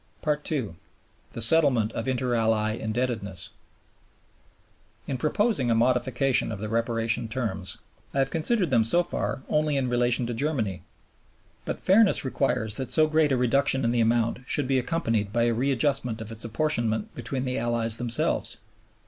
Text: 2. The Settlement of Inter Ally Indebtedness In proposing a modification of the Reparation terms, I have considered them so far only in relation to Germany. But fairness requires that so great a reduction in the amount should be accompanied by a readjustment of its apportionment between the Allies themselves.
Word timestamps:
2. 0.43 0.75
The 1.33 1.43
Settlement 1.43 1.93
of 1.93 2.07
Inter 2.07 2.33
Ally 2.33 2.71
Indebtedness 2.75 3.49
In 5.05 5.19
proposing 5.19 5.69
a 5.69 5.75
modification 5.75 6.51
of 6.51 6.57
the 6.59 6.69
Reparation 6.69 7.27
terms, 7.27 7.77
I 8.11 8.17
have 8.17 8.31
considered 8.31 8.71
them 8.71 8.83
so 8.83 9.03
far 9.03 9.43
only 9.47 9.77
in 9.77 9.89
relation 9.89 10.25
to 10.25 10.33
Germany. 10.33 10.81
But 11.65 11.79
fairness 11.79 12.25
requires 12.25 12.77
that 12.77 12.89
so 12.91 13.05
great 13.05 13.31
a 13.31 13.37
reduction 13.37 13.85
in 13.85 13.91
the 13.91 14.01
amount 14.01 14.39
should 14.47 14.65
be 14.67 14.79
accompanied 14.79 15.31
by 15.31 15.43
a 15.43 15.53
readjustment 15.53 16.19
of 16.19 16.31
its 16.31 16.43
apportionment 16.43 17.13
between 17.13 17.45
the 17.45 17.59
Allies 17.59 17.97
themselves. 17.97 18.57